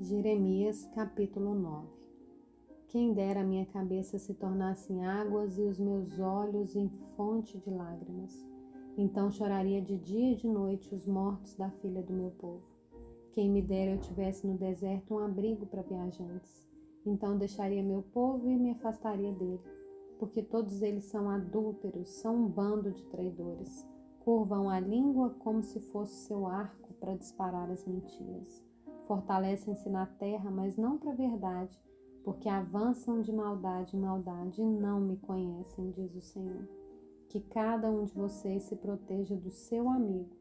Jeremias 0.00 0.84
capítulo 0.92 1.54
9 1.54 1.86
Quem 2.88 3.12
dera 3.12 3.42
a 3.42 3.44
minha 3.44 3.64
cabeça 3.64 4.18
se 4.18 4.34
tornasse 4.34 4.92
em 4.92 5.06
águas 5.06 5.56
e 5.56 5.62
os 5.62 5.78
meus 5.78 6.18
olhos 6.18 6.74
em 6.74 6.88
fonte 7.16 7.56
de 7.58 7.70
lágrimas. 7.70 8.44
Então 8.98 9.30
choraria 9.30 9.80
de 9.80 9.96
dia 9.96 10.32
e 10.32 10.34
de 10.34 10.48
noite 10.48 10.92
os 10.92 11.06
mortos 11.06 11.54
da 11.54 11.70
filha 11.70 12.02
do 12.02 12.12
meu 12.12 12.32
povo. 12.32 12.64
Quem 13.30 13.48
me 13.48 13.62
dera 13.62 13.92
eu 13.92 14.00
tivesse 14.00 14.44
no 14.44 14.58
deserto 14.58 15.14
um 15.14 15.18
abrigo 15.18 15.64
para 15.64 15.82
viajantes. 15.82 16.68
Então 17.06 17.38
deixaria 17.38 17.82
meu 17.82 18.02
povo 18.02 18.50
e 18.50 18.56
me 18.58 18.72
afastaria 18.72 19.32
dele, 19.32 19.62
porque 20.18 20.42
todos 20.42 20.82
eles 20.82 21.04
são 21.04 21.30
adúlteros, 21.30 22.08
são 22.10 22.34
um 22.34 22.48
bando 22.48 22.90
de 22.90 23.04
traidores. 23.04 23.86
Curvam 24.24 24.68
a 24.68 24.80
língua 24.80 25.30
como 25.38 25.62
se 25.62 25.78
fosse 25.78 26.26
seu 26.26 26.48
arco 26.48 26.92
para 26.94 27.14
disparar 27.14 27.70
as 27.70 27.86
mentiras 27.86 28.73
Fortalecem-se 29.06 29.88
na 29.90 30.06
terra, 30.06 30.50
mas 30.50 30.76
não 30.76 30.96
para 30.96 31.12
a 31.12 31.14
verdade, 31.14 31.78
porque 32.24 32.48
avançam 32.48 33.20
de 33.20 33.32
maldade 33.32 33.96
em 33.96 34.00
maldade 34.00 34.62
e 34.62 34.64
não 34.64 34.98
me 34.98 35.18
conhecem, 35.18 35.90
diz 35.90 36.14
o 36.14 36.22
Senhor. 36.22 36.66
Que 37.28 37.40
cada 37.40 37.90
um 37.90 38.04
de 38.04 38.14
vocês 38.14 38.62
se 38.62 38.76
proteja 38.76 39.36
do 39.36 39.50
seu 39.50 39.90
amigo 39.90 40.34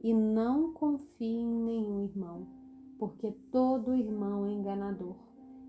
e 0.00 0.12
não 0.12 0.72
confie 0.72 1.40
em 1.40 1.62
nenhum 1.62 2.00
irmão, 2.00 2.46
porque 2.98 3.30
todo 3.52 3.94
irmão 3.94 4.46
é 4.46 4.50
enganador 4.50 5.16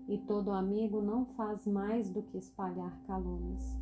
e 0.08 0.18
todo 0.18 0.50
amigo 0.50 1.00
não 1.00 1.26
faz 1.36 1.64
mais 1.66 2.10
do 2.10 2.22
que 2.22 2.38
espalhar 2.38 3.00
calúnias. 3.06 3.76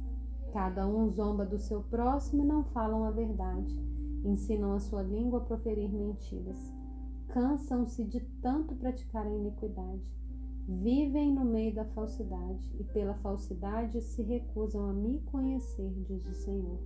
Cada 0.53 0.87
um 0.87 1.09
zomba 1.11 1.47
do 1.47 1.59
seu 1.59 1.83
próximo 1.85 2.43
e 2.43 2.47
não 2.47 2.65
falam 2.65 3.05
a 3.05 3.11
verdade, 3.11 3.75
ensinam 4.25 4.73
a 4.73 4.81
sua 4.81 5.03
língua 5.03 5.39
a 5.39 5.45
proferir 5.45 5.91
mentiras 5.91 6.71
cansam-se 7.29 8.05
de 8.05 8.21
tanto 8.41 8.75
praticar 8.75 9.27
a 9.27 9.31
iniquidade. 9.31 10.19
Vivem 10.67 11.33
no 11.33 11.45
meio 11.45 11.75
da 11.75 11.85
falsidade 11.85 12.71
e 12.79 12.85
pela 12.85 13.15
falsidade 13.15 14.01
se 14.03 14.23
recusam 14.23 14.91
a 14.91 14.93
me 14.93 15.21
conhecer, 15.21 15.91
diz 16.07 16.27
o 16.27 16.35
Senhor. 16.35 16.79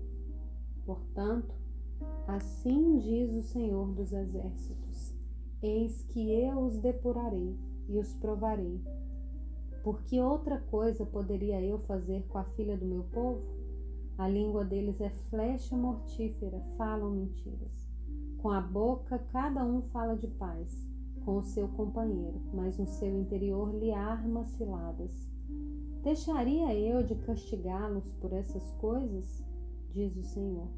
Portanto, 0.84 1.54
assim 2.26 2.98
diz 2.98 3.32
o 3.32 3.42
Senhor 3.42 3.92
dos 3.92 4.12
Exércitos: 4.12 5.14
Eis 5.60 6.02
que 6.04 6.30
eu 6.30 6.60
os 6.60 6.78
depurarei 6.78 7.56
e 7.88 7.98
os 7.98 8.14
provarei. 8.14 8.80
Porque 9.82 10.20
outra 10.20 10.60
coisa 10.60 11.04
poderia 11.04 11.60
eu 11.60 11.78
fazer 11.80 12.24
com 12.28 12.38
a 12.38 12.44
filha 12.44 12.76
do 12.76 12.86
meu 12.86 13.02
povo? 13.04 13.42
A 14.16 14.28
língua 14.28 14.64
deles 14.64 15.00
é 15.00 15.10
flecha 15.10 15.76
mortífera, 15.76 16.60
falam 16.76 17.10
mentiras. 17.10 17.91
Com 18.38 18.50
a 18.50 18.60
boca, 18.60 19.18
cada 19.32 19.64
um 19.64 19.82
fala 19.82 20.16
de 20.16 20.26
paz 20.26 20.88
com 21.24 21.38
o 21.38 21.42
seu 21.42 21.68
companheiro, 21.68 22.40
mas 22.52 22.78
no 22.78 22.86
seu 22.86 23.16
interior 23.20 23.72
lhe 23.74 23.92
arma 23.92 24.44
ciladas. 24.44 25.28
Deixaria 26.02 26.74
eu 26.74 27.04
de 27.04 27.14
castigá-los 27.14 28.12
por 28.14 28.32
essas 28.32 28.72
coisas? 28.72 29.44
Diz 29.90 30.16
o 30.16 30.22
Senhor. 30.22 30.68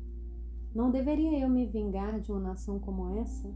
Não 0.75 0.91
deveria 0.91 1.39
eu 1.39 1.49
me 1.49 1.67
vingar 1.67 2.21
de 2.21 2.31
uma 2.31 2.41
nação 2.41 2.79
como 2.79 3.09
essa? 3.17 3.49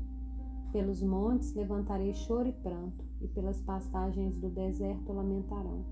Pelos 0.72 1.02
montes 1.02 1.54
levantarei 1.54 2.14
choro 2.14 2.48
e 2.48 2.52
pranto, 2.52 3.04
e 3.20 3.28
pelas 3.28 3.60
pastagens 3.60 4.36
do 4.36 4.48
deserto 4.48 5.12
lamentarão, 5.12 5.84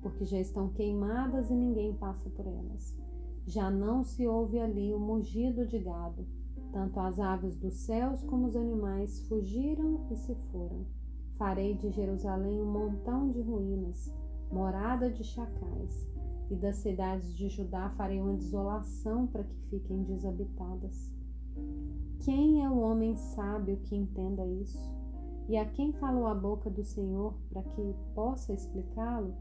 porque 0.00 0.24
já 0.24 0.38
estão 0.38 0.68
queimadas 0.68 1.50
e 1.50 1.54
ninguém 1.54 1.92
passa 1.94 2.30
por 2.30 2.46
elas. 2.46 2.96
Já 3.46 3.70
não 3.70 4.04
se 4.04 4.26
ouve 4.26 4.58
ali 4.58 4.94
o 4.94 5.00
mugido 5.00 5.66
de 5.66 5.78
gado, 5.78 6.26
tanto 6.72 7.00
as 7.00 7.18
aves 7.18 7.56
dos 7.56 7.74
céus 7.74 8.22
como 8.24 8.46
os 8.46 8.56
animais 8.56 9.20
fugiram 9.28 10.06
e 10.10 10.16
se 10.16 10.34
foram. 10.52 10.86
Farei 11.36 11.74
de 11.74 11.90
Jerusalém 11.90 12.60
um 12.60 12.70
montão 12.70 13.30
de 13.30 13.40
ruínas, 13.40 14.12
morada 14.50 15.10
de 15.10 15.22
chacais, 15.22 16.08
e 16.50 16.56
das 16.56 16.76
cidades 16.76 17.34
de 17.34 17.48
Judá 17.48 17.90
farei 17.90 18.20
uma 18.20 18.34
desolação 18.34 19.26
para 19.26 19.44
que 19.44 19.56
fiquem 19.68 20.02
desabitadas. 20.02 21.12
Quem 22.20 22.64
é 22.64 22.68
o 22.68 22.78
homem 22.78 23.16
sábio 23.16 23.76
que 23.84 23.94
entenda 23.94 24.46
isso? 24.46 24.78
E 25.48 25.56
a 25.56 25.64
quem 25.64 25.92
falou 25.92 26.26
a 26.26 26.34
boca 26.34 26.68
do 26.68 26.84
Senhor 26.84 27.34
para 27.50 27.62
que 27.62 27.94
possa 28.14 28.52
explicá-lo? 28.52 29.34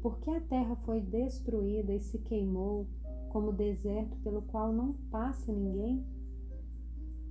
Porque 0.00 0.30
a 0.30 0.40
terra 0.40 0.76
foi 0.84 1.00
destruída 1.00 1.92
e 1.92 2.00
se 2.00 2.18
queimou 2.18 2.86
como 3.28 3.52
deserto 3.52 4.16
pelo 4.18 4.42
qual 4.42 4.72
não 4.72 4.94
passa 5.10 5.52
ninguém? 5.52 6.04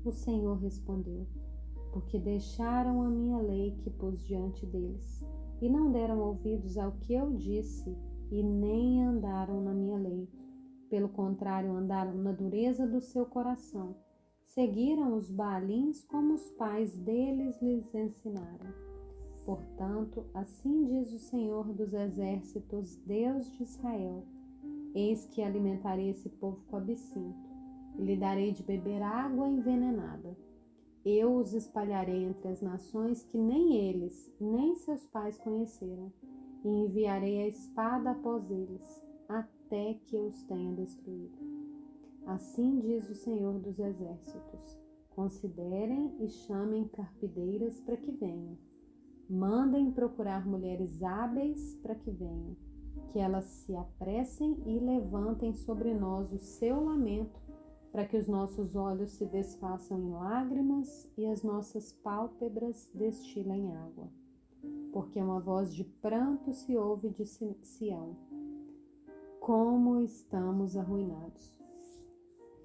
O 0.04 0.12
Senhor 0.12 0.58
respondeu: 0.58 1.28
Porque 1.94 2.18
deixaram 2.18 3.04
a 3.04 3.10
minha 3.10 3.38
lei 3.38 3.76
que 3.84 3.90
pus 3.92 4.26
diante 4.26 4.66
deles, 4.66 5.24
e 5.62 5.70
não 5.70 5.92
deram 5.92 6.20
ouvidos 6.20 6.76
ao 6.76 6.94
que 6.94 7.14
eu 7.14 7.32
disse, 7.34 7.96
e 8.32 8.42
nem 8.42 9.04
andaram 9.04 9.62
na 9.62 9.74
minha 9.74 10.00
lei. 10.00 10.28
Pelo 10.90 11.08
contrário, 11.08 11.72
andaram 11.72 12.16
na 12.16 12.32
dureza 12.32 12.88
do 12.88 13.00
seu 13.00 13.28
coração. 13.28 13.96
Seguiram 14.44 15.16
os 15.16 15.30
Baalins 15.30 16.04
como 16.04 16.34
os 16.34 16.50
pais 16.52 16.98
deles 16.98 17.62
lhes 17.62 17.94
ensinaram. 17.94 18.74
Portanto, 19.46 20.26
assim 20.34 20.84
diz 20.84 21.14
o 21.14 21.20
Senhor 21.20 21.72
dos 21.74 21.94
Exércitos, 21.94 22.96
Deus 23.06 23.52
de 23.52 23.62
Israel: 23.62 24.26
Eis 24.96 25.26
que 25.28 25.44
alimentarei 25.44 26.10
esse 26.10 26.28
povo 26.28 26.60
com 26.68 26.78
absinto 26.78 27.51
lhe 27.98 28.16
darei 28.18 28.52
de 28.52 28.64
beber 28.64 29.02
água 29.02 29.48
envenenada. 29.48 30.36
Eu 31.04 31.36
os 31.36 31.54
espalharei 31.54 32.24
entre 32.26 32.48
as 32.48 32.62
nações 32.62 33.24
que 33.24 33.38
nem 33.38 33.76
eles, 33.76 34.32
nem 34.40 34.76
seus 34.76 35.08
pais 35.08 35.38
conheceram, 35.40 36.12
e 36.64 36.70
enviarei 36.70 37.42
a 37.42 37.48
espada 37.48 38.12
após 38.12 38.50
eles, 38.52 39.04
até 39.28 39.96
que 40.06 40.16
eu 40.16 40.28
os 40.28 40.44
tenha 40.44 40.74
destruído. 40.74 41.38
Assim 42.26 42.80
diz 42.80 43.10
o 43.10 43.16
Senhor 43.16 43.58
dos 43.60 43.80
Exércitos: 43.80 44.78
Considerem 45.10 46.16
e 46.20 46.30
chamem 46.30 46.88
carpideiras 46.88 47.80
para 47.80 47.98
que 47.98 48.12
venham. 48.12 48.58
Mandem 49.28 49.92
procurar 49.92 50.46
mulheres 50.46 51.02
hábeis 51.02 51.74
para 51.82 51.96
que 51.96 52.12
venham, 52.12 52.56
que 53.10 53.18
elas 53.18 53.46
se 53.46 53.76
apressem 53.76 54.62
e 54.66 54.78
levantem 54.80 55.56
sobre 55.56 55.94
nós 55.94 56.32
o 56.32 56.38
seu 56.38 56.84
lamento 56.84 57.51
para 57.92 58.06
que 58.06 58.16
os 58.16 58.28
nossos 58.28 58.76
olhos 58.76 59.12
se 59.12 59.26
desfaçam 59.26 60.00
em 60.00 60.12
lágrimas 60.12 61.10
e 61.18 61.26
as 61.26 61.44
nossas 61.44 61.92
pálpebras 61.92 62.90
destilem 62.94 63.76
água. 63.76 64.10
Porque 64.94 65.20
uma 65.22 65.40
voz 65.40 65.74
de 65.74 65.84
pranto 65.84 66.54
se 66.54 66.78
ouve 66.78 67.10
de 67.10 67.26
Sião. 67.26 68.16
Como 69.40 70.00
estamos 70.00 70.78
arruinados! 70.78 71.60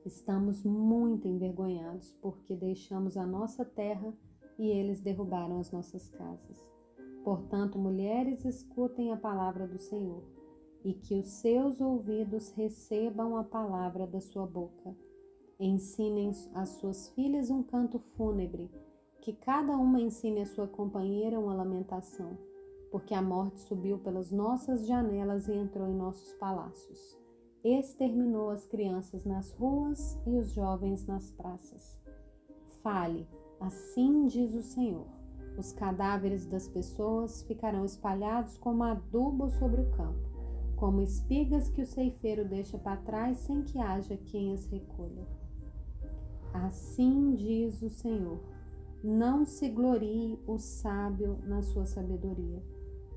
Estamos 0.04 0.62
muito 0.62 1.26
envergonhados 1.26 2.12
porque 2.22 2.54
deixamos 2.54 3.16
a 3.16 3.26
nossa 3.26 3.64
terra 3.64 4.14
e 4.56 4.68
eles 4.68 5.00
derrubaram 5.00 5.58
as 5.58 5.72
nossas 5.72 6.08
casas. 6.08 6.70
Portanto, 7.24 7.76
mulheres, 7.76 8.44
escutem 8.44 9.10
a 9.10 9.16
palavra 9.16 9.66
do 9.66 9.78
Senhor 9.78 10.22
e 10.84 10.94
que 10.94 11.18
os 11.18 11.26
seus 11.26 11.80
ouvidos 11.80 12.52
recebam 12.52 13.36
a 13.36 13.42
palavra 13.42 14.06
da 14.06 14.20
sua 14.20 14.46
boca 14.46 14.94
Ensinem 15.58 16.32
às 16.52 16.68
suas 16.68 17.08
filhas 17.08 17.48
um 17.48 17.62
canto 17.62 17.98
fúnebre, 17.98 18.70
que 19.22 19.32
cada 19.32 19.74
uma 19.78 19.98
ensine 19.98 20.42
a 20.42 20.46
sua 20.46 20.68
companheira 20.68 21.40
uma 21.40 21.54
lamentação, 21.54 22.36
porque 22.90 23.14
a 23.14 23.22
morte 23.22 23.62
subiu 23.62 23.98
pelas 23.98 24.30
nossas 24.30 24.86
janelas 24.86 25.48
e 25.48 25.54
entrou 25.54 25.88
em 25.88 25.94
nossos 25.94 26.34
palácios. 26.34 27.18
Exterminou 27.64 28.50
as 28.50 28.66
crianças 28.66 29.24
nas 29.24 29.50
ruas 29.52 30.20
e 30.26 30.36
os 30.36 30.52
jovens 30.52 31.06
nas 31.06 31.30
praças. 31.30 31.98
Fale, 32.82 33.26
assim 33.58 34.26
diz 34.26 34.54
o 34.54 34.62
Senhor. 34.62 35.06
Os 35.56 35.72
cadáveres 35.72 36.44
das 36.44 36.68
pessoas 36.68 37.42
ficarão 37.44 37.86
espalhados 37.86 38.58
como 38.58 38.84
adubo 38.84 39.48
sobre 39.48 39.80
o 39.80 39.90
campo, 39.92 40.28
como 40.76 41.00
espigas 41.00 41.70
que 41.70 41.80
o 41.80 41.86
ceifeiro 41.86 42.46
deixa 42.46 42.76
para 42.76 42.98
trás 42.98 43.38
sem 43.38 43.62
que 43.62 43.78
haja 43.78 44.18
quem 44.18 44.52
as 44.52 44.66
recolha. 44.66 45.35
Assim 46.64 47.34
diz 47.34 47.82
o 47.82 47.90
Senhor: 47.90 48.40
não 49.04 49.44
se 49.44 49.68
glorie 49.68 50.38
o 50.46 50.58
sábio 50.58 51.38
na 51.44 51.62
sua 51.62 51.84
sabedoria, 51.84 52.62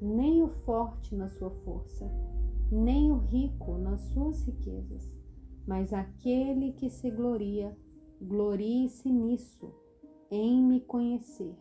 nem 0.01 0.43
o 0.43 0.49
forte 0.49 1.15
na 1.15 1.29
sua 1.29 1.49
força, 1.49 2.11
nem 2.69 3.11
o 3.11 3.17
rico 3.17 3.77
nas 3.77 4.01
suas 4.01 4.43
riquezas, 4.43 5.15
mas 5.65 5.93
aquele 5.93 6.73
que 6.73 6.89
se 6.89 7.09
gloria, 7.09 7.75
glorie-se 8.21 9.09
nisso, 9.09 9.73
em 10.29 10.61
me 10.61 10.81
conhecer 10.81 11.55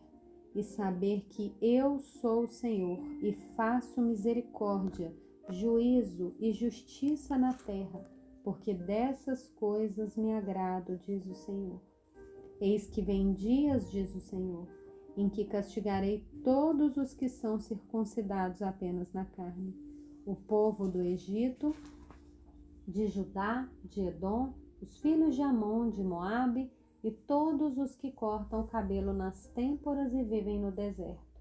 e 0.54 0.64
saber 0.64 1.26
que 1.28 1.54
eu 1.62 2.00
sou 2.00 2.42
o 2.42 2.48
Senhor 2.48 2.98
e 3.22 3.32
faço 3.54 4.02
misericórdia, 4.02 5.14
juízo 5.48 6.34
e 6.40 6.52
justiça 6.52 7.38
na 7.38 7.52
terra 7.54 8.17
porque 8.48 8.72
dessas 8.72 9.46
coisas 9.46 10.16
me 10.16 10.32
agrado, 10.32 10.98
diz 11.04 11.26
o 11.26 11.34
Senhor. 11.34 11.82
Eis 12.58 12.86
que 12.86 13.02
vem 13.02 13.34
dias, 13.34 13.90
diz 13.90 14.14
o 14.14 14.20
Senhor, 14.20 14.66
em 15.18 15.28
que 15.28 15.44
castigarei 15.44 16.26
todos 16.42 16.96
os 16.96 17.12
que 17.12 17.28
são 17.28 17.60
circuncidados 17.60 18.62
apenas 18.62 19.12
na 19.12 19.26
carne, 19.26 19.76
o 20.24 20.34
povo 20.34 20.88
do 20.88 21.02
Egito, 21.02 21.76
de 22.86 23.06
Judá, 23.08 23.68
de 23.84 24.00
Edom, 24.00 24.54
os 24.80 24.96
filhos 24.96 25.34
de 25.34 25.42
Amon, 25.42 25.90
de 25.90 26.02
Moabe 26.02 26.72
e 27.04 27.10
todos 27.10 27.76
os 27.76 27.96
que 27.96 28.10
cortam 28.10 28.62
o 28.62 28.66
cabelo 28.66 29.12
nas 29.12 29.46
têmporas 29.48 30.14
e 30.14 30.22
vivem 30.22 30.58
no 30.58 30.72
deserto, 30.72 31.38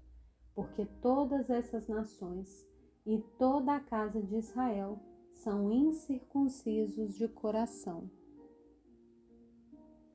porque 0.54 0.84
todas 1.00 1.48
essas 1.48 1.88
nações 1.88 2.68
e 3.06 3.18
toda 3.38 3.76
a 3.76 3.80
casa 3.80 4.22
de 4.22 4.36
Israel 4.36 5.00
são 5.32 5.70
incircuncisos 5.70 7.14
de 7.14 7.28
coração. 7.28 8.10